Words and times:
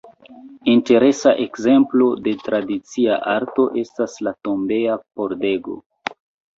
Interesa 0.71 1.33
ekzemplo 1.43 2.09
de 2.29 2.35
tradicia 2.49 3.21
arto 3.37 3.69
estas 3.85 4.19
la 4.27 4.37
tombeja 4.51 5.01
pordego. 5.11 5.83